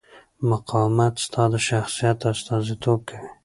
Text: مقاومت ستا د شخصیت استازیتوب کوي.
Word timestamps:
مقاومت 0.49 1.13
ستا 1.25 1.43
د 1.53 1.55
شخصیت 1.69 2.17
استازیتوب 2.31 2.99
کوي. 3.09 3.29